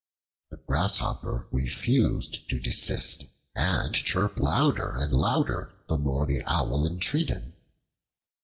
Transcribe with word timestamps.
The 0.49 0.57
Grasshopper 0.57 1.45
refused 1.51 2.49
to 2.49 2.59
desist, 2.59 3.27
and 3.53 3.93
chirped 3.93 4.39
louder 4.39 4.89
and 4.97 5.11
louder 5.13 5.73
the 5.87 5.97
more 5.99 6.25
the 6.25 6.41
Owl 6.47 6.87
entreated. 6.87 7.53